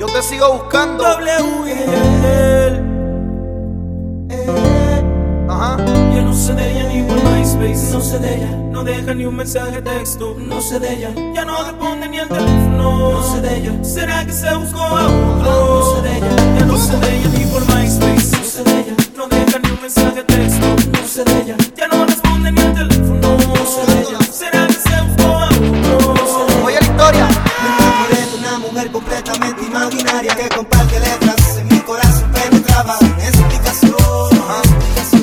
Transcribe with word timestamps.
Yo 0.00 0.06
te 0.06 0.22
sigo 0.22 0.50
buscando. 0.54 1.04
W. 1.04 1.74
Ajá. 5.46 5.76
Ya 6.14 6.22
no 6.22 6.32
sé 6.32 6.54
de 6.54 6.70
ella 6.70 6.84
ni 6.88 7.02
por 7.02 7.22
MySpace. 7.22 7.92
No 7.92 8.00
sé 8.00 8.18
de 8.18 8.36
ella. 8.36 8.50
No 8.70 8.82
deja 8.82 9.12
ni 9.12 9.26
un 9.26 9.36
mensaje 9.36 9.82
texto. 9.82 10.34
No 10.38 10.58
sé 10.62 10.80
de 10.80 10.94
ella. 10.94 11.10
Ya 11.34 11.44
no 11.44 11.62
responde 11.64 12.08
ni 12.08 12.18
el 12.18 12.28
teléfono. 12.28 13.12
No 13.12 13.22
sé 13.22 13.42
de 13.42 13.58
ella. 13.58 13.84
¿Será 13.84 14.24
que 14.24 14.32
se 14.32 14.54
buscó 14.54 14.80
a 14.80 15.04
otro? 15.04 15.36
No 15.42 15.96
sé 15.96 16.00
de 16.08 16.16
ella. 16.16 16.36
Ya 16.58 16.64
no 16.64 16.78
sé 16.78 16.96
de 16.96 17.16
ella 17.18 17.28
ni 17.36 17.44
por 17.44 17.60
MySpace. 17.66 18.38
No 18.38 18.44
sé 18.44 18.64
de 18.64 18.80
ella. 18.80 18.94
No 19.18 19.26
deja 19.28 19.58
ni 19.58 19.68
un 19.70 19.82
mensaje 19.82 20.22
texto. 20.22 20.66
No 20.98 21.06
sé 21.06 21.24
de 21.24 21.42
ella. 21.42 21.56
Ya 21.76 21.88
no 21.88 22.06
responde 22.06 22.52
ni 22.52 22.60
al 22.62 22.72
teléfono. 22.72 23.36
No 23.36 23.66
sé 23.66 23.84
de 23.92 24.00
ella. 24.00 24.18
¿Será 24.32 24.66
que 24.66 24.72
se 24.72 25.02
buscó 25.02 25.28
a 25.28 25.44
otro? 25.48 26.14
No 26.14 26.26
sé 26.26 26.40
de 26.46 26.58
ella. 26.58 26.64
Oye, 26.64 26.78
completamente 28.92 29.66
imaginaria 29.66 30.34
que 30.36 30.48
con 30.48 30.58
comparte 30.58 31.00
letras 31.00 31.58
en 31.58 31.68
mi 31.68 31.80
corazón 31.80 32.30
penetraba 32.30 32.96
sin 32.98 33.20
explicación. 33.20 35.19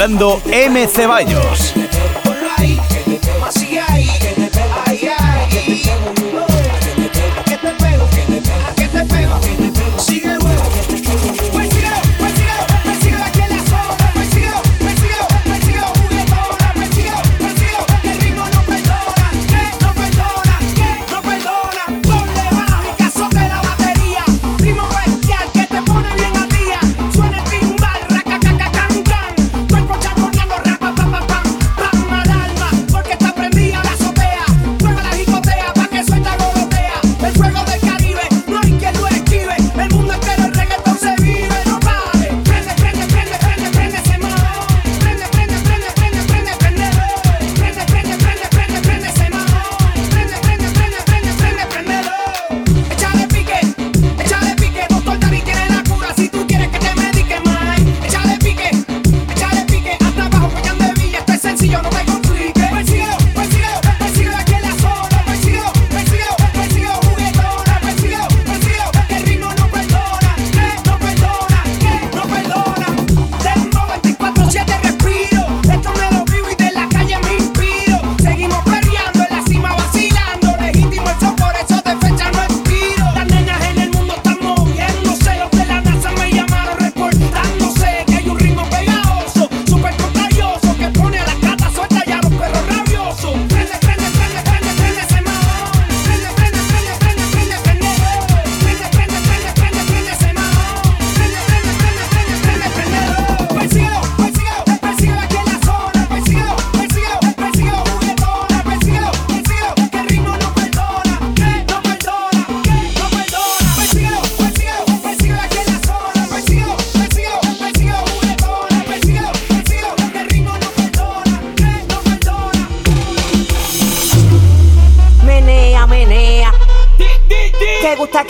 mezclando 0.00 0.40
M. 0.50 0.86
Ceballos. 0.86 1.89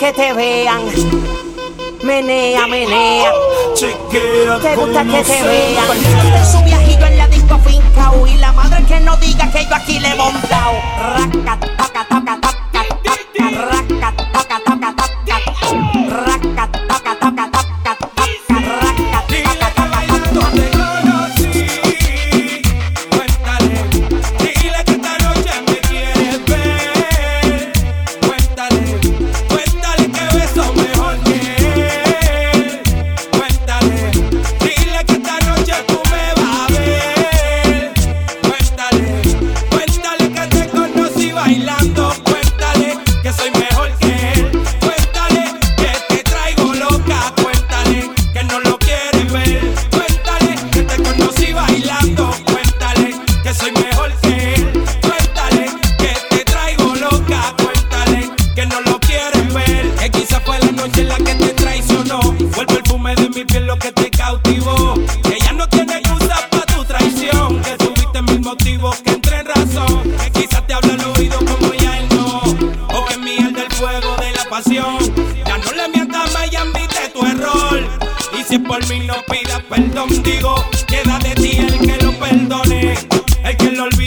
que 0.01 0.13
te 0.15 0.33
vean. 0.33 0.81
Menea, 2.03 2.67
menea. 2.67 3.31
Chiquera, 3.75 4.59
te 4.59 4.75
gusta 4.75 5.05
que 5.05 5.23
te 5.23 5.43
vean. 5.43 5.85
Este 5.93 6.53
su 6.53 6.65
viajillo 6.65 7.07
en 7.07 7.19
la 7.19 7.29
disco 7.29 7.59
finca 7.59 8.11
y 8.27 8.39
la 8.39 8.51
madre 8.53 8.83
que 8.85 8.99
no 9.01 9.15
diga 9.19 9.53
que 9.53 9.67
yo 9.67 9.75
aquí 9.75 10.01
le 10.01 10.09
he 10.09 10.15
montado. 10.15 10.73
Rácate. 11.17 11.70
fuego 73.81 74.15
de 74.17 74.33
la 74.33 74.45
pasión. 74.45 74.99
Ya 75.47 75.57
no 75.57 75.73
le 75.73 75.89
mientas 75.89 76.33
más 76.35 76.53
y 76.53 76.57
admite 76.57 77.09
tu 77.15 77.25
error. 77.25 77.81
Y 78.39 78.45
si 78.45 78.57
es 78.57 78.61
por 78.61 78.87
mí 78.89 79.07
no 79.07 79.15
pidas 79.27 79.63
perdón, 79.71 80.23
digo, 80.23 80.55
queda 80.87 81.19
de 81.21 81.35
ti 81.35 81.59
el 81.59 81.79
que 81.79 82.05
lo 82.05 82.13
perdone, 82.19 82.95
el 83.43 83.57
que 83.57 83.71
lo 83.73 83.85
olvide. 83.85 84.00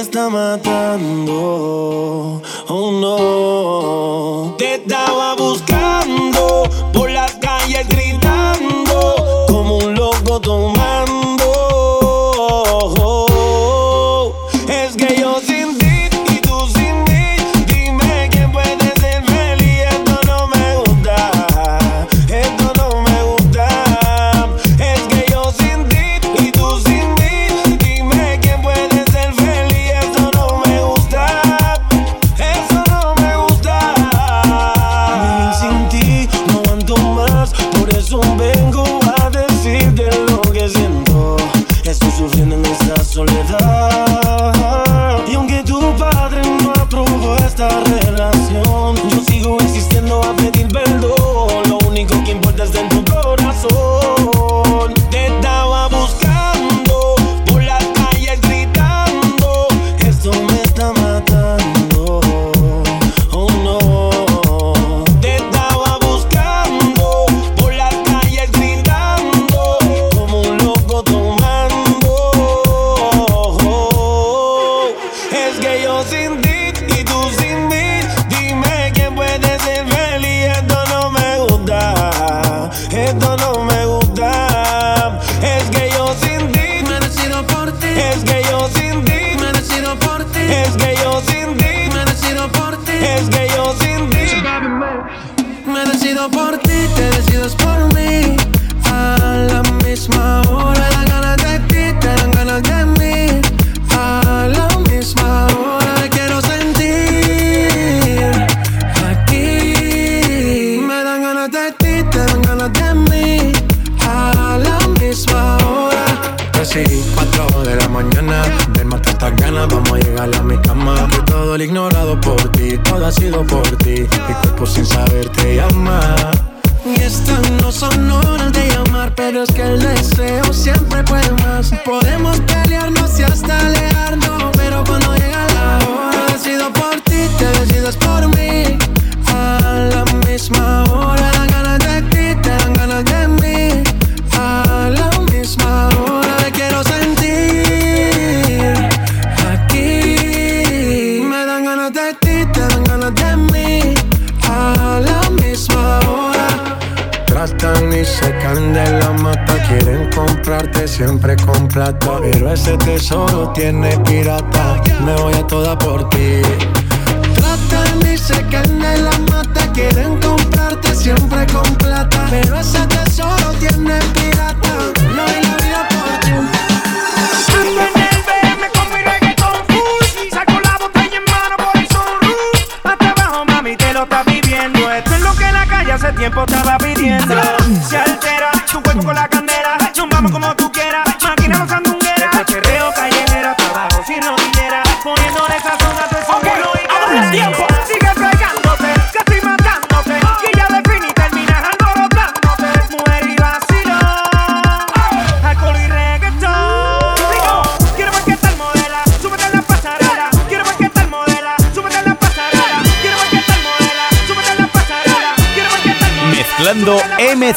Está 0.00 0.30
matando. 0.30 1.39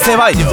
Ceballos. 0.04 0.53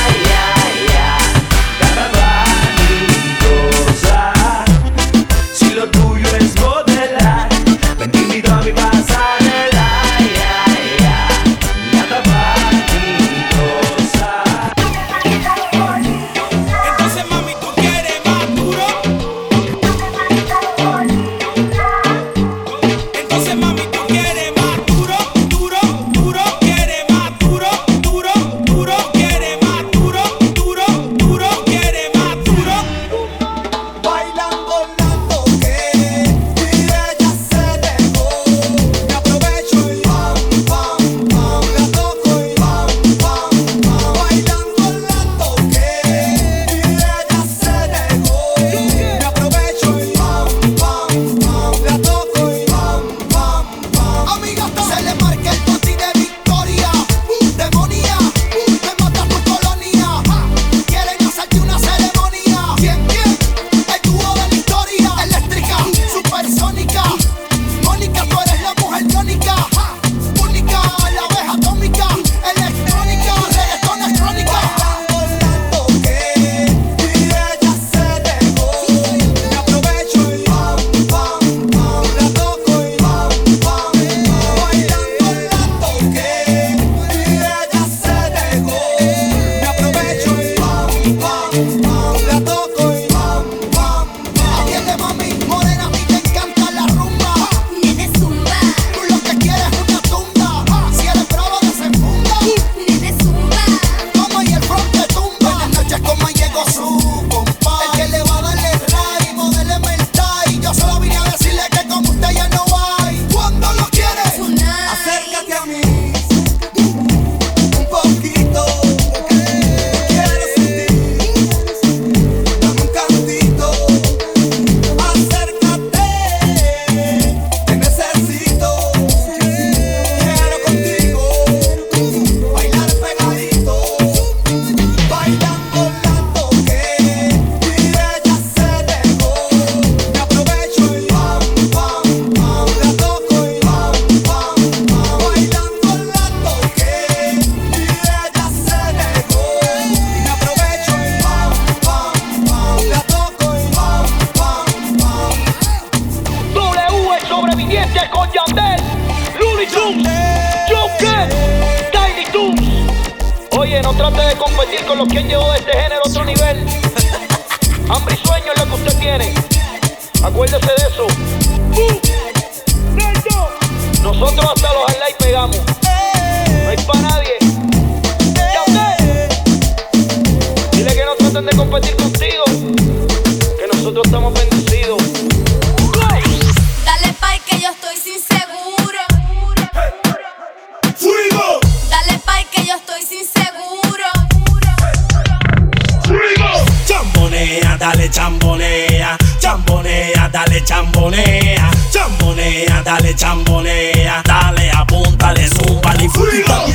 dale 197.59 198.09
chambonea, 198.09 199.17
chambonea, 199.39 200.29
dale 200.31 200.61
chambonea, 200.61 201.69
chambonea, 201.91 202.81
dale 202.83 203.13
chambonea, 203.13 204.21
dale 204.23 204.71
apúntale, 204.71 205.47
zumba 205.49 205.93
y. 205.95 206.67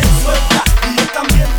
Y 0.83 0.97
yo 0.97 1.56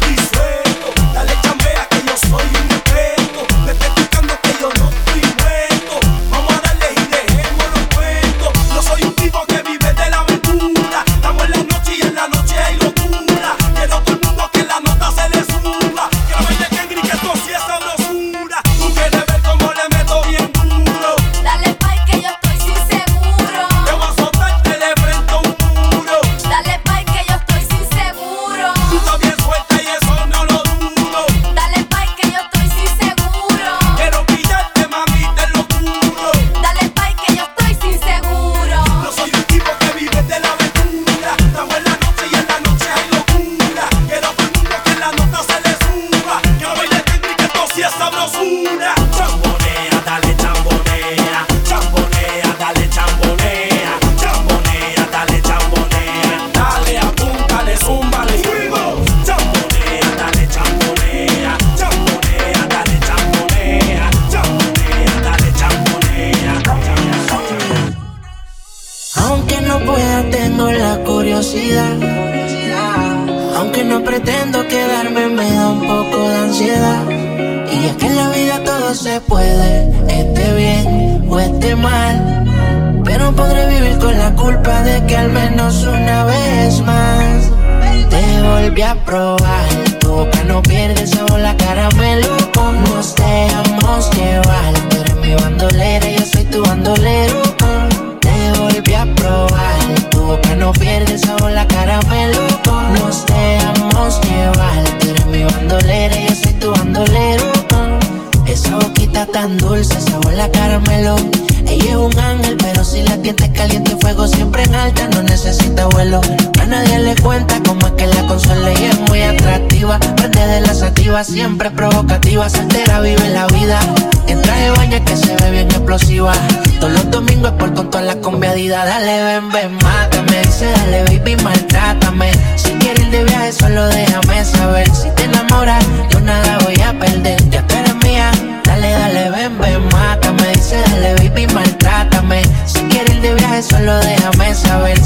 sativa, 121.23 121.23
siempre 121.23 121.71
provocativa, 121.71 122.49
soltera 122.49 122.99
vive 122.99 123.29
la 123.29 123.47
vida. 123.47 123.79
En 124.27 124.41
traje 124.41 124.71
es 124.95 125.01
que 125.01 125.15
se 125.15 125.35
ve 125.35 125.51
bien 125.51 125.67
explosiva. 125.67 126.33
Todos 126.79 126.93
los 126.93 127.11
domingos 127.11 127.51
por 127.53 127.73
con 127.73 127.89
todas 127.89 128.05
las 128.05 128.17
conviadidas. 128.17 128.85
Dale, 128.85 129.23
ven, 129.23 129.51
ven, 129.51 129.77
mátame. 129.83 130.41
Dice, 130.41 130.65
dale, 130.65 131.03
baby, 131.03 131.35
maltrátame. 131.43 132.31
Si 132.55 132.71
quieres 132.73 133.05
ir 133.05 133.11
de 133.11 133.23
viaje, 133.23 133.51
solo 133.53 133.87
déjame 133.87 134.45
saber. 134.45 134.89
Si 134.93 135.09
te 135.11 135.23
enamoras, 135.23 135.83
yo 136.09 136.19
nada 136.19 136.59
voy 136.63 136.79
a 136.81 136.93
perder. 136.99 137.49
Ya 137.49 137.65
tú 137.65 137.75
eres 137.75 137.95
mía. 138.03 138.31
Dale, 138.63 138.91
dale, 138.91 139.29
ven, 139.31 139.57
ven, 139.59 139.87
mátame. 139.89 140.47
Dice, 140.53 140.81
dale, 140.81 141.15
baby, 141.15 141.47
maltrátame. 141.53 142.41
Si 142.65 142.79
quieres 142.89 143.15
ir 143.15 143.21
de 143.21 143.33
viaje, 143.33 143.63
solo 143.63 143.97
déjame 143.99 144.53
saber. 144.53 144.96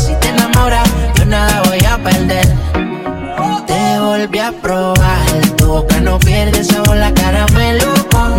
Volví 4.22 4.40
a 4.40 4.52
probar. 4.52 5.26
Tu 5.58 5.66
boca 5.66 6.00
no 6.00 6.20
pierde 6.20 6.64
sabor, 6.64 6.98
la 6.98 7.14
caramelo. 7.14 7.86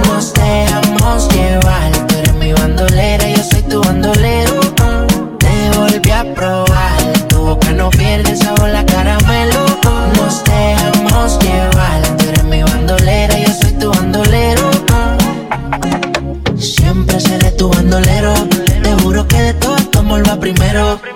Nos 0.07 0.33
dejamos 0.33 1.29
llevar. 1.35 1.91
Tú 2.07 2.17
eres 2.17 2.35
mi 2.35 2.53
bandolera, 2.53 3.29
yo 3.29 3.43
soy 3.43 3.63
tu 3.63 3.81
bandolero. 3.81 4.61
Te 5.39 5.79
volví 5.79 6.11
a 6.11 6.25
probar. 6.35 7.03
Tu 7.29 7.37
boca 7.37 7.73
no 7.73 7.91
pierde 7.91 8.37
sabor, 8.37 8.69
la 8.69 8.85
caramelo. 8.87 9.67
Nos 10.17 10.45
dejamos 10.45 11.39
llevar. 11.41 12.01
Tú 12.17 12.29
eres 12.29 12.45
mi 12.45 12.63
bandolera, 12.63 13.39
yo 13.39 13.53
soy 13.53 13.73
tu 13.73 13.91
bandolero. 13.91 14.71
Siempre 16.59 17.19
seré 17.19 17.51
tu 17.53 17.69
bandolero. 17.69 18.35
Te 18.83 18.95
juro 19.03 19.27
que 19.27 19.41
de 19.43 19.55
todo 19.55 19.77
tu 19.77 19.99
amor 19.99 20.29
va 20.29 20.37
primero. 20.37 21.12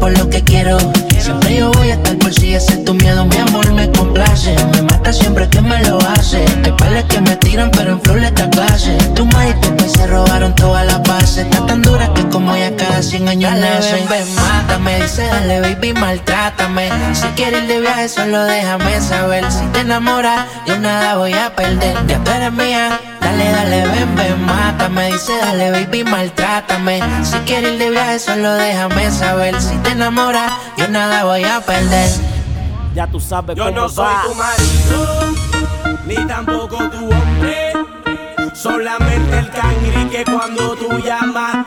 Por 0.00 0.16
lo 0.18 0.28
que 0.28 0.42
quiero. 0.42 0.78
Siempre 1.18 1.56
yo 1.56 1.70
voy 1.72 1.90
a 1.90 1.94
estar 1.94 2.16
por 2.16 2.32
si 2.32 2.54
ese 2.54 2.72
es 2.72 2.84
tu 2.84 2.94
miedo. 2.94 3.24
Mi 3.26 3.36
amor 3.36 3.70
me 3.72 3.90
complace. 3.92 4.56
Me 4.72 4.82
mata 4.82 5.12
siempre 5.12 5.48
que 5.48 5.60
me 5.60 5.78
lo 5.84 5.98
hace. 5.98 6.44
Hay 6.64 6.72
pales 6.72 7.04
que 7.04 7.20
me 7.20 7.36
tiran, 7.36 7.70
pero 7.70 7.92
en 7.92 8.00
flor 8.00 8.18
esta 8.18 8.48
clase. 8.48 8.96
Tu 9.14 9.26
madre 9.26 9.50
y 9.50 9.76
tu 9.76 9.88
se 9.88 10.06
robaron 10.06 10.54
toda 10.54 10.84
la 10.84 10.98
base. 10.98 11.42
Está 11.42 11.66
tan 11.66 11.82
dura 11.82 12.12
que 12.14 12.26
como 12.28 12.56
ya 12.56 12.74
cada 12.74 13.02
100 13.02 13.28
años 13.28 13.52
nace. 13.54 13.94
Ven, 13.94 14.08
ven, 14.08 14.34
mátame. 14.34 15.02
Dice, 15.02 15.26
dale, 15.26 15.60
baby, 15.60 15.92
maltrátame. 15.92 16.88
Si 17.12 17.26
quieres 17.36 17.62
ir 17.62 17.68
de 17.68 17.80
viaje, 17.80 18.08
solo 18.08 18.44
déjame 18.44 19.00
saber. 19.00 19.44
Si 19.52 19.64
te 19.72 19.80
enamoras, 19.80 20.46
yo 20.66 20.78
nada 20.78 21.16
voy 21.16 21.34
a 21.34 21.54
perder. 21.54 21.94
Ya 22.06 22.18
tú 22.24 22.30
eres 22.30 22.52
mía. 22.52 22.99
Dale, 23.44 23.52
dale, 23.52 23.88
ven, 23.88 24.16
ven, 24.16 24.44
mátame. 24.44 25.12
Dice, 25.12 25.32
dale, 25.38 25.70
baby, 25.70 26.04
maltrátame. 26.04 27.00
Si 27.24 27.36
quieres 27.40 27.72
ir 27.72 27.78
de 27.78 27.90
viaje, 27.90 28.18
solo 28.18 28.52
déjame 28.54 29.10
saber. 29.10 29.60
Si 29.60 29.76
te 29.78 29.90
enamoras, 29.90 30.52
yo 30.76 30.88
nada 30.88 31.24
voy 31.24 31.44
a 31.44 31.60
perder. 31.60 32.10
Ya 32.94 33.06
tú 33.06 33.18
sabes 33.20 33.56
Yo 33.56 33.64
cómo 33.64 33.76
no 33.76 33.88
soy 33.88 34.04
va. 34.04 34.22
tu 34.24 34.34
marido, 34.34 35.34
ni 36.06 36.16
tampoco 36.26 36.76
tu 36.90 37.04
hombre. 37.10 37.72
Solamente 38.54 39.38
el 39.38 39.48
cangri 39.50 40.04
que 40.10 40.24
cuando 40.24 40.74
tú 40.76 40.98
llamas 40.98 41.59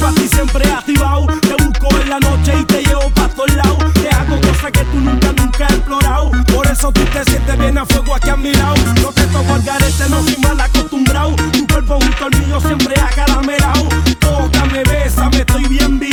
pa' 0.00 0.12
ti 0.12 0.26
siempre 0.28 0.64
activado. 0.70 1.26
Te 1.40 1.54
busco 1.62 2.00
en 2.00 2.08
la 2.08 2.20
noche 2.20 2.52
y 2.60 2.64
te 2.64 2.82
llevo 2.82 3.10
pa' 3.10 3.28
todos 3.28 3.54
lados. 3.54 3.92
Te 3.94 4.08
hago 4.08 4.40
cosas 4.40 4.72
que 4.72 4.84
tú 4.90 4.98
nunca, 5.00 5.32
nunca 5.32 5.66
has 5.66 5.72
explorado. 5.72 6.30
Por 6.54 6.66
eso 6.66 6.90
tú 6.92 7.02
te 7.12 7.24
sientes 7.24 7.58
bien 7.58 7.78
a 7.78 7.84
fuego 7.86 8.14
aquí 8.14 8.30
a 8.30 8.36
mi 8.36 8.52
lado. 8.52 8.76
No 9.02 9.12
te 9.12 9.26
toco 9.26 9.54
al 9.54 9.62
garete, 9.62 10.08
no 10.08 10.22
soy 10.22 10.36
mal 10.38 10.60
acostumbrado. 10.60 11.36
Tu 11.52 11.66
cuerpo 11.66 11.98
junto 12.00 12.24
al 12.24 12.46
mío 12.46 12.60
siempre 12.60 12.94
acaramelado. 13.00 13.88
Tócame, 14.18 14.82
bésame, 14.84 15.38
estoy 15.38 15.64
bien 15.68 15.98
virado. 15.98 16.09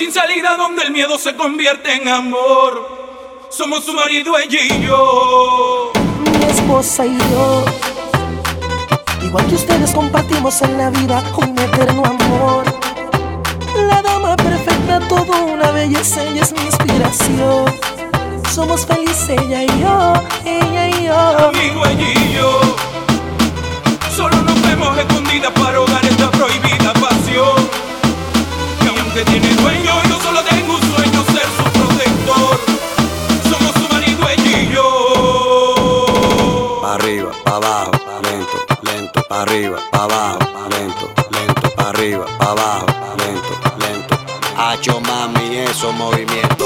Sin 0.00 0.12
salida 0.12 0.56
donde 0.56 0.84
el 0.84 0.92
miedo 0.92 1.18
se 1.18 1.36
convierte 1.36 1.92
en 1.92 2.08
amor. 2.08 2.88
Somos 3.50 3.84
su 3.84 3.92
marido, 3.92 4.32
ella 4.38 4.58
y 4.62 4.86
yo. 4.86 5.92
mi 6.22 6.44
esposa 6.46 7.04
y 7.04 7.18
yo. 7.18 7.64
Igual 9.22 9.46
que 9.46 9.56
ustedes 9.56 9.92
compartimos 9.92 10.62
en 10.62 10.78
la 10.78 10.88
vida 10.88 11.22
un 11.36 11.50
eterno 11.58 12.02
amor. 12.02 12.64
La 13.76 14.00
dama 14.00 14.36
perfecta, 14.36 15.06
toda 15.06 15.38
una 15.42 15.70
belleza, 15.70 16.24
ella 16.24 16.44
es 16.44 16.52
mi 16.54 16.62
inspiración. 16.62 17.66
Somos 18.54 18.86
felices 18.86 19.28
ella 19.28 19.64
y 19.64 19.80
yo, 19.82 20.14
ella 20.46 20.88
y 20.88 21.04
yo. 21.04 21.48
Amigo, 21.48 21.84
ella 21.84 22.08
y 22.08 22.32
yo. 22.32 22.58
Solo 24.16 24.36
nos 24.36 24.62
vemos 24.62 24.96
escondidas 24.96 25.50
para 25.50 25.76
ahogar 25.76 26.02
esta 26.06 26.30
prohibida. 26.30 26.99
Aunque 29.12 29.24
tiene 29.24 29.52
dueño, 29.56 29.92
yo 30.08 30.20
solo 30.20 30.40
tengo 30.44 30.74
un 30.76 30.80
sueño, 30.94 31.24
ser 31.32 31.42
su 31.56 31.64
protector. 31.72 32.60
Somos 33.50 33.74
su 33.74 33.88
marido, 33.92 34.24
y 34.36 34.72
yo. 34.72 34.86
Pa' 36.80 36.94
arriba, 36.94 37.32
pa' 37.42 37.56
abajo, 37.56 37.90
lento, 38.22 38.58
lento, 38.82 39.20
pa' 39.28 39.42
arriba, 39.42 39.78
pa' 39.90 40.04
abajo, 40.04 40.38
lento, 40.70 41.12
lento, 41.32 41.70
pa' 41.74 41.88
arriba, 41.88 42.24
pa' 42.38 42.50
abajo, 42.52 42.86
lento, 43.18 43.52
lento. 43.80 44.16
Hacho 44.56 45.00
mami, 45.00 45.56
esos 45.56 45.92
movimientos. 45.92 46.59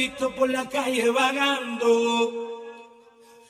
Visto 0.00 0.34
por 0.34 0.48
la 0.48 0.66
calle 0.66 1.10
vagando, 1.10 2.62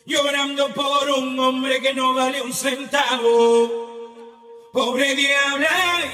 llorando 0.05 0.67
por 0.75 1.09
un 1.19 1.39
hombre 1.39 1.81
que 1.81 1.95
no 1.95 2.13
vale 2.13 2.43
un 2.43 2.53
centavo. 2.53 3.31
Pobre 4.73 5.15
diabla, 5.15 5.69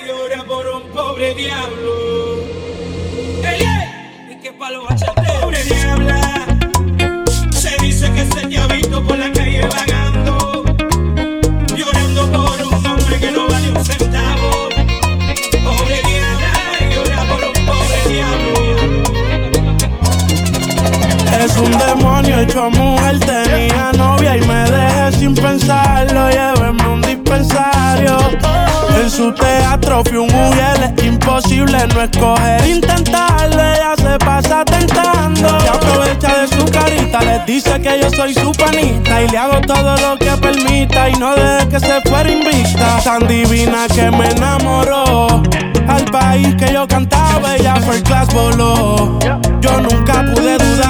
llora 0.06 0.44
por 0.44 0.66
un 0.66 0.82
pobre 0.90 1.34
diablo. 1.34 1.94
¡Ey, 3.50 3.62
ey! 3.62 4.32
Y 4.32 4.42
que 4.42 4.52
palo 4.52 4.82
bachateo. 4.84 5.40
Pobre 5.40 5.64
diabla, 5.64 6.20
se 7.52 7.74
dice 7.82 8.12
que 8.12 8.24
se 8.34 8.46
te 8.46 8.58
ha 8.58 8.66
visto 8.66 9.02
por 9.06 9.16
la 9.16 9.32
calle 9.32 9.62
vagando, 9.62 9.95
un 21.58 21.70
demonio 21.78 22.40
hecho 22.40 22.70
mujer, 22.70 23.18
tenía 23.20 23.92
novia 23.96 24.36
y 24.36 24.40
me 24.46 24.70
dejé 24.70 25.12
sin 25.18 25.34
pensarlo. 25.34 26.28
Llévenme 26.30 26.88
un 26.88 27.02
dispensario. 27.02 28.16
En 29.00 29.10
su 29.10 29.32
teatro 29.32 30.02
fui 30.04 30.16
un 30.16 30.26
mujer, 30.32 30.94
es 30.96 31.04
imposible 31.04 31.78
no 31.94 32.02
escoger, 32.02 32.66
intentarlo. 32.66 33.62
Ella 33.62 33.94
se 33.96 34.18
pasa 34.18 34.64
tentando. 34.64 35.60
Se 35.60 35.68
aprovecha 35.68 36.38
de 36.40 36.48
su 36.48 36.64
carita, 36.66 37.20
les 37.20 37.46
dice 37.46 37.80
que 37.80 38.00
yo 38.00 38.10
soy 38.10 38.34
su 38.34 38.52
panita. 38.52 39.22
Y 39.22 39.28
le 39.28 39.38
hago 39.38 39.60
todo 39.60 39.96
lo 39.96 40.16
que 40.18 40.30
permita 40.38 41.08
y 41.08 41.14
no 41.14 41.34
deje 41.34 41.68
que 41.68 41.80
se 41.80 42.00
fuera 42.02 42.30
invicta. 42.30 43.00
Tan 43.04 43.26
divina 43.28 43.86
que 43.94 44.10
me 44.10 44.30
enamoró. 44.30 45.42
Al 45.88 46.04
país 46.06 46.54
que 46.56 46.72
yo 46.72 46.86
cantaba, 46.88 47.54
ella 47.56 47.76
fue 47.76 48.02
class 48.02 48.32
voló. 48.34 49.18
Yo 49.60 49.80
nunca 49.80 50.24
pude 50.34 50.58
dudar 50.58 50.85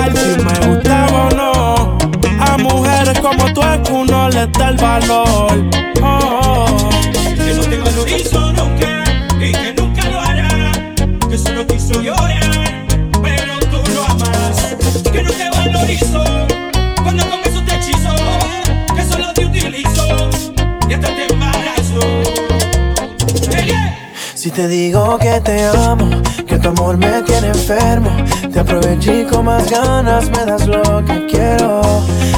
uno 3.91 4.29
les 4.29 4.51
da 4.53 4.69
el 4.69 4.77
valor. 4.77 5.71
Oh. 6.03 6.91
Que 7.35 7.55
no 7.55 7.63
te 7.63 7.79
valorizo 7.79 8.53
nunca 8.53 9.05
y 9.41 9.53
que 9.53 9.73
nunca 9.75 10.11
lo 10.11 10.21
hará. 10.21 10.73
Que 11.29 11.39
solo 11.39 11.67
quiso 11.67 12.01
llorar, 12.01 12.87
pero 13.23 13.59
tú 13.71 13.93
lo 13.93 14.05
amas. 14.05 14.77
Que 15.13 15.23
no 15.23 15.31
te 15.31 15.51
valorizo 15.51 16.25
cuando 17.03 17.29
comienzo 17.31 17.63
te 17.65 17.75
hechizo. 17.77 18.15
Que 18.95 19.05
solo 19.05 19.33
te 19.33 19.45
utilizo 19.47 20.31
y 20.89 20.95
hasta 20.95 21.09
te 21.09 21.33
embarazo. 21.33 22.01
Si 24.35 24.51
te 24.51 24.69
digo 24.69 25.19
que 25.19 25.41
te 25.41 25.67
amo, 25.67 26.23
tu 26.67 26.83
amor 26.83 26.97
me 26.97 27.23
tiene 27.23 27.49
enfermo, 27.49 28.11
te 28.53 28.59
aproveché 28.59 29.25
con 29.27 29.45
más 29.45 29.71
ganas 29.71 30.29
me 30.31 30.45
das 30.45 30.67
lo 30.67 31.05
que 31.05 31.27
quiero. 31.27 31.81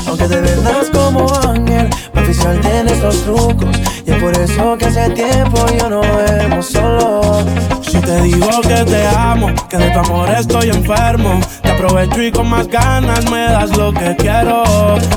Aunque 0.06 0.28
te 0.28 0.40
vendas 0.40 0.90
como 0.92 1.32
ángel, 1.34 1.88
oficial 2.14 2.60
tienes 2.60 3.00
los 3.00 3.22
trucos. 3.22 3.70
Y 4.04 4.10
es 4.10 4.22
por 4.22 4.32
eso 4.38 4.76
que 4.76 4.84
hace 4.84 5.08
tiempo 5.10 5.64
yo 5.78 5.88
no 5.88 6.02
duermo 6.02 6.62
solo. 6.62 7.42
Si 7.80 7.98
te 8.00 8.20
digo 8.22 8.60
que 8.62 8.84
te 8.84 9.06
amo, 9.16 9.48
que 9.70 9.78
de 9.78 9.90
tu 9.92 9.98
amor 9.98 10.28
estoy 10.28 10.68
enfermo, 10.68 11.40
te 11.62 11.70
aprovecho 11.70 12.22
y 12.22 12.30
con 12.30 12.50
más 12.50 12.68
ganas 12.68 13.30
me 13.30 13.44
das 13.44 13.74
lo 13.78 13.92
que 13.94 14.14
quiero. 14.16 14.62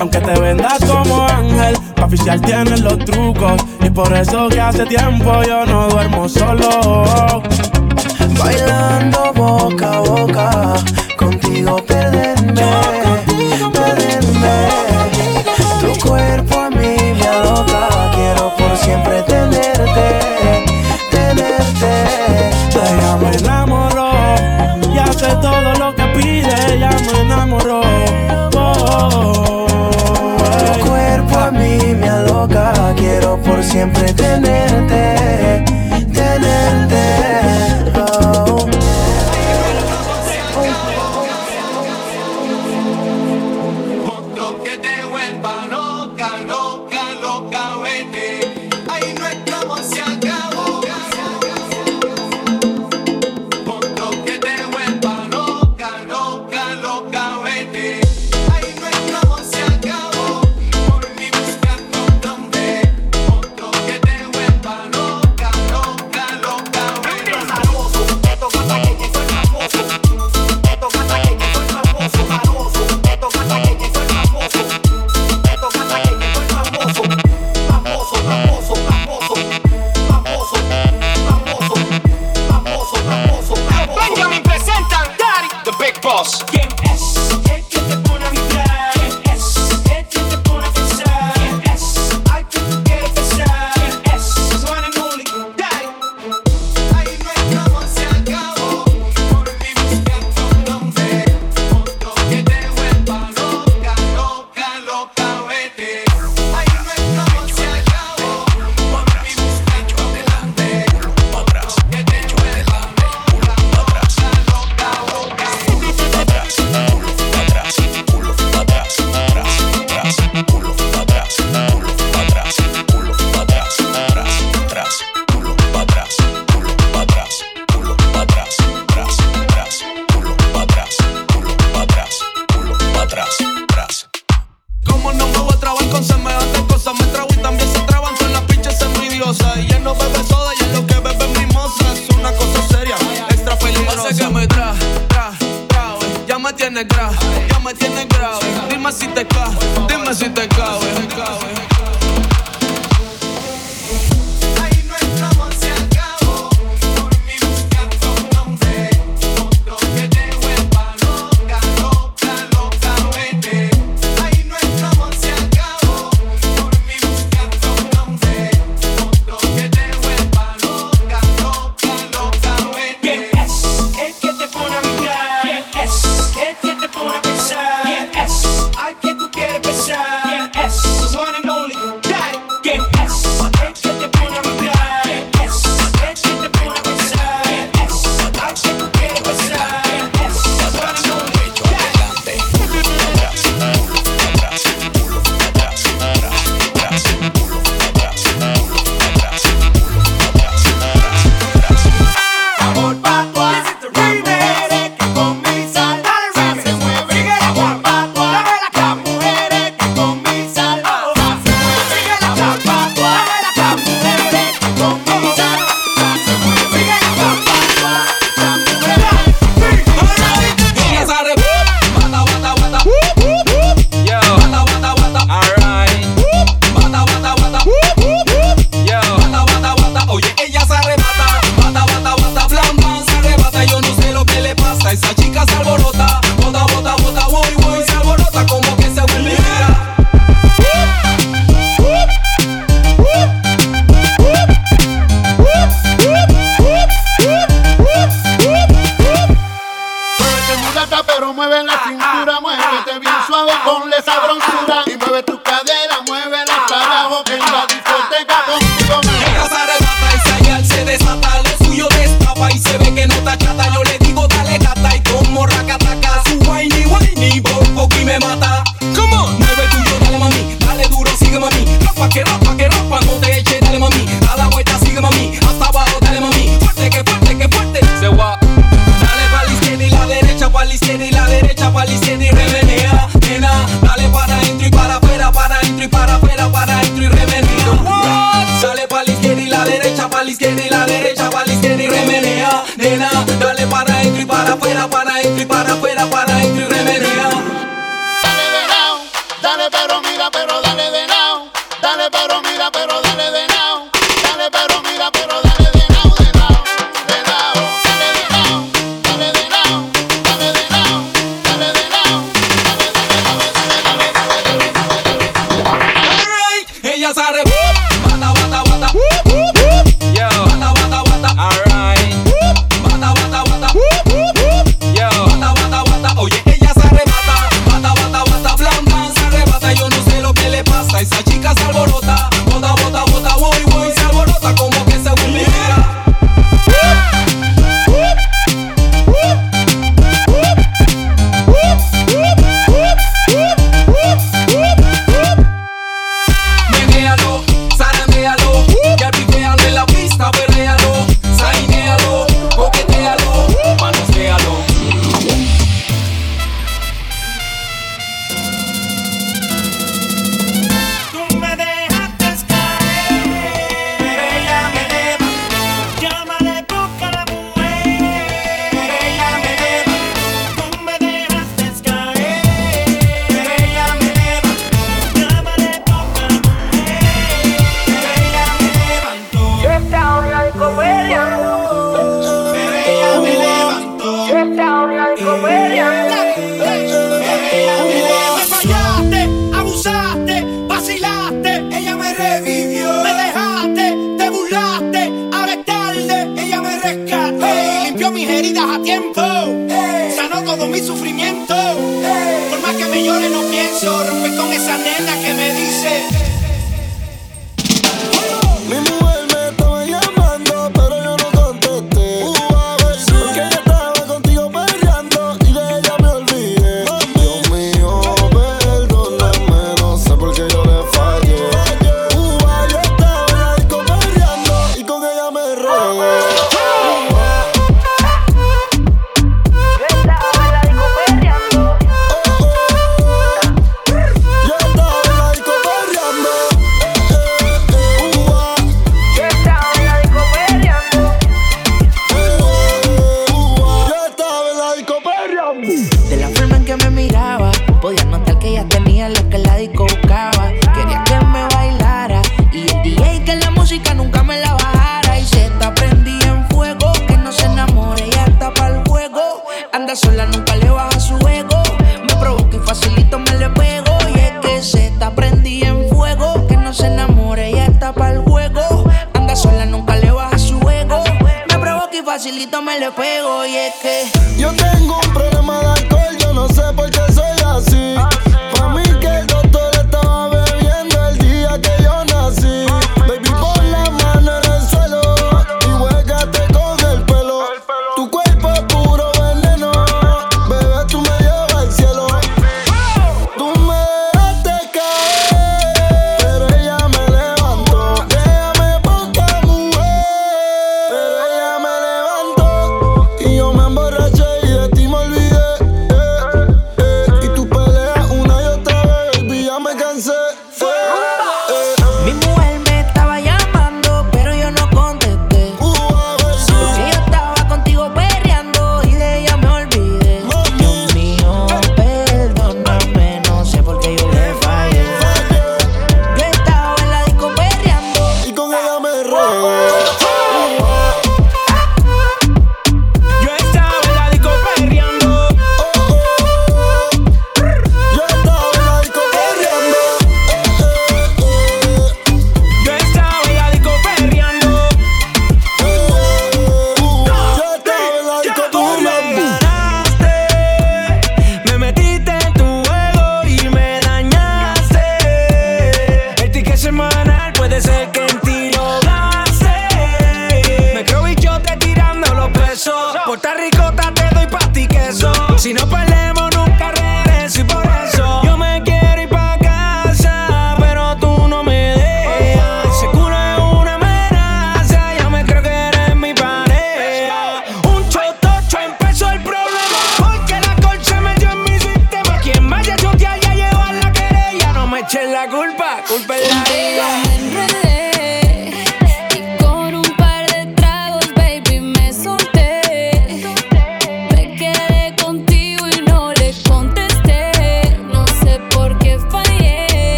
Aunque 0.00 0.18
te 0.18 0.40
vendas 0.40 0.84
como 0.84 1.28
ángel, 1.28 1.76
pa' 1.94 2.06
oficial 2.06 2.40
tienes 2.40 2.80
los 2.80 2.98
trucos. 3.04 3.62
Y 3.84 3.90
por 3.90 4.12
eso 4.12 4.48
que 4.48 4.60
hace 4.60 4.84
tiempo 4.86 5.44
yo 5.44 5.64
no 5.64 5.88
duermo 5.90 6.28
solo. 6.28 7.42
Bailando 8.38 9.32
boca 9.34 9.92
a 9.92 10.00
boca, 10.00 10.74
contigo 11.16 11.76
perderme, 11.86 12.62
perderme. 13.72 14.56
Tu 15.80 16.08
cuerpo 16.08 16.60
a 16.60 16.70
mí 16.70 16.96
me 17.18 17.26
aloca, 17.26 17.88
quiero 18.14 18.54
por 18.56 18.76
siempre 18.76 19.22
tenerte, 19.22 20.06
tenerte. 21.10 21.92
Ella 22.74 23.16
me 23.16 23.36
enamoró 23.36 24.10
y 24.92 24.98
hace 24.98 25.28
todo 25.36 25.74
lo 25.78 25.94
que 25.94 26.04
pide, 26.16 26.74
ella 26.74 26.90
me 26.90 27.20
enamoró. 27.20 27.80
Oh, 28.54 29.66
tu 30.58 30.86
cuerpo 30.86 31.38
a 31.38 31.50
mí 31.50 31.94
me 31.94 32.08
aloca, 32.08 32.72
quiero 32.96 33.36
por 33.42 33.62
siempre 33.62 34.12
tenerte. 34.12 35.15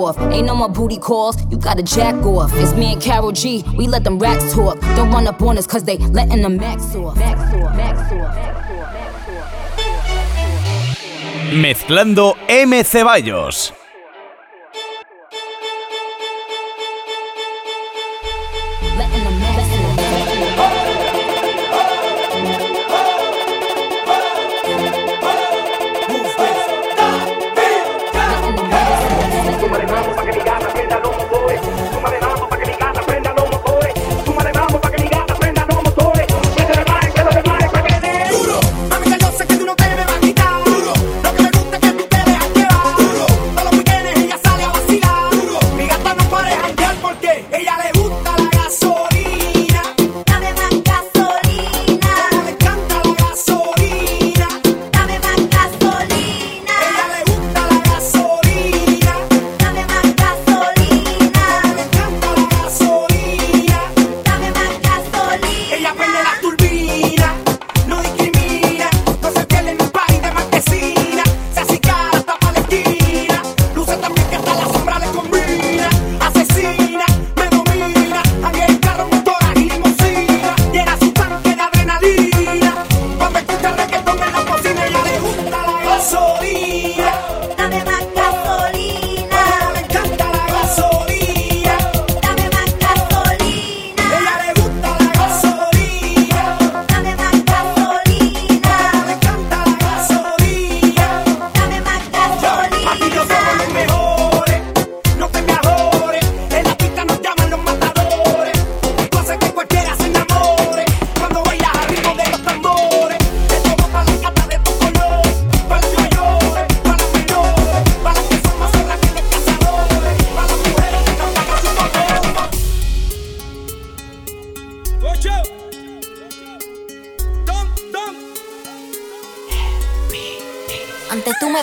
off. 0.00 0.18
Ain't 0.32 0.46
no 0.46 0.54
more 0.54 0.68
booty 0.68 0.98
calls, 0.98 1.36
you 1.50 1.56
gotta 1.56 1.82
jack 1.82 2.14
off. 2.24 2.50
It's 2.54 2.72
me 2.74 2.92
and 2.92 3.02
Carol 3.02 3.32
G, 3.32 3.64
we 3.76 3.86
let 3.86 4.04
them 4.04 4.18
racks 4.18 4.52
talk. 4.52 4.80
Don't 4.96 5.10
run 5.10 5.26
up 5.26 5.40
on 5.42 5.58
us 5.58 5.66
cause 5.66 5.84
they 5.84 5.98
letting 5.98 6.42
the 6.42 6.48
max 6.48 6.94
off. 6.94 7.16
Max 7.16 7.40
off. 7.54 7.68
Mezclando 11.52 12.36
M. 12.48 12.72
Ceballos. 12.84 13.77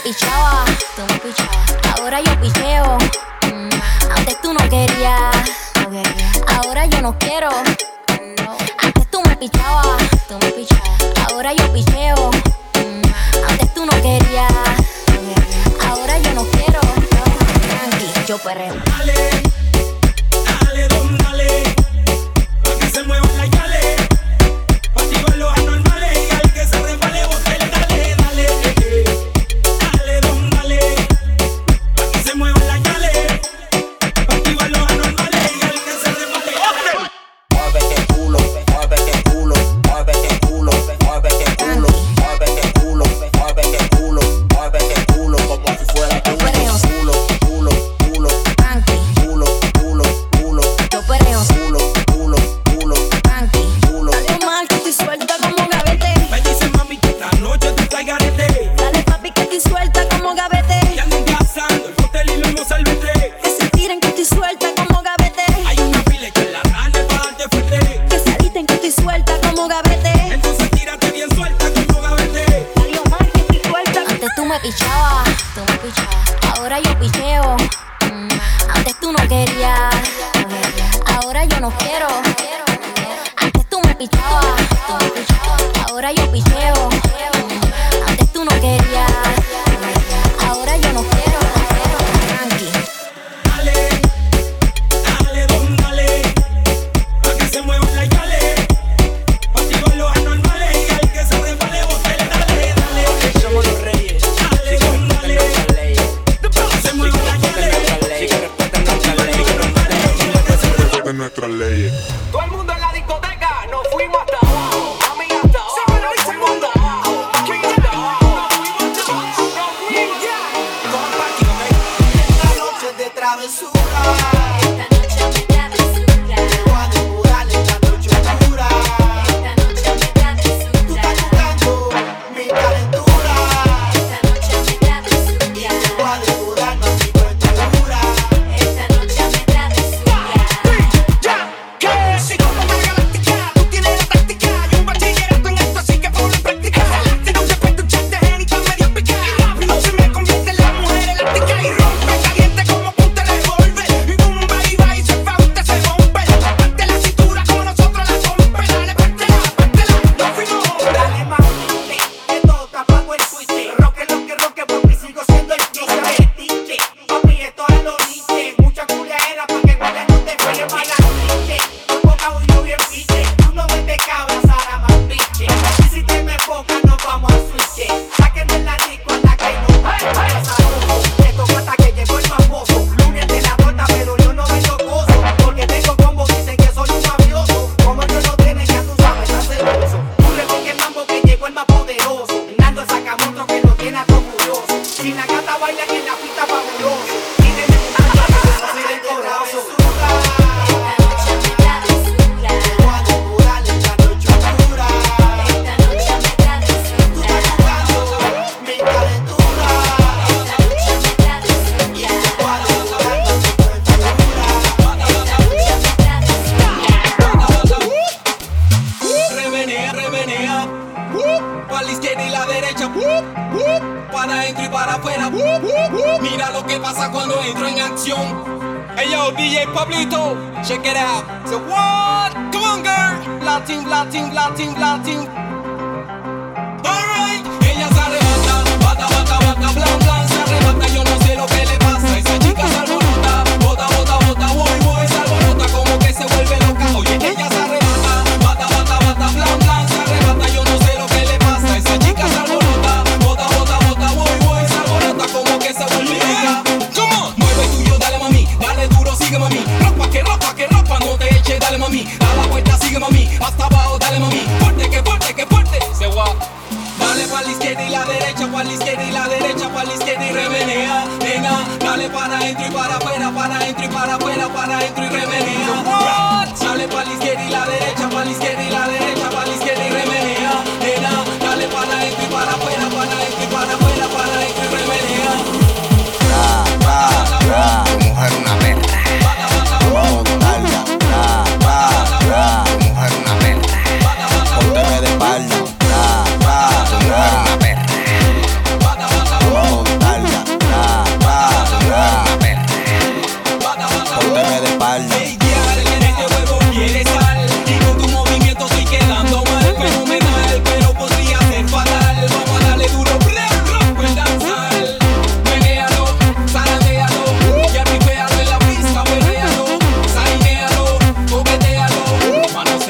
y 0.05 0.13
chao. 0.13 0.44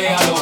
menealo. 0.05 0.35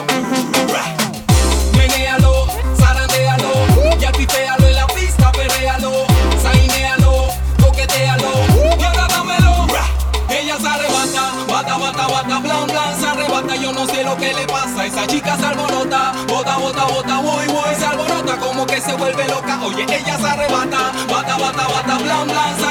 Menealo, 1.77 2.47
zarandealo, 2.77 3.97
ya 3.99 4.11
tipealo 4.11 4.67
en 4.67 4.75
la 4.75 4.87
pista, 4.87 5.31
perrealo, 5.31 6.05
sainealo, 6.41 7.27
coquetealo, 7.61 8.31
y 8.79 8.83
ahora 8.83 9.07
dámelo. 9.07 9.67
Ella 10.29 10.57
se 10.57 10.67
arrebata, 10.67 11.31
bata, 11.47 11.77
bata, 11.77 12.07
bata, 12.07 12.39
blan, 12.39 12.67
blan, 12.67 12.99
se 12.99 13.07
arrebata, 13.07 13.55
yo 13.55 13.71
no 13.71 13.85
sé 13.85 14.03
lo 14.03 14.17
que 14.17 14.33
le 14.33 14.45
pasa, 14.47 14.85
esa 14.85 15.07
chica 15.07 15.37
se 15.37 15.45
alborota, 15.45 16.13
bota, 16.27 16.57
bota, 16.57 16.85
bota, 16.85 17.19
voy, 17.21 17.47
voy, 17.47 17.75
se 17.77 17.85
alborota, 17.85 18.37
como 18.37 18.65
que 18.65 18.81
se 18.81 18.93
vuelve 18.95 19.27
loca, 19.27 19.59
oye, 19.63 19.83
ella 19.83 20.17
se 20.17 20.27
arrebata, 20.27 20.91
bata, 21.09 21.37
bata, 21.37 21.67
bata, 21.67 21.97
blan, 21.99 22.27
blan, 22.27 22.62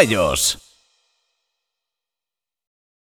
Mezclando 0.00 0.29
M. 0.29 0.29
Ceballos. 0.29 0.29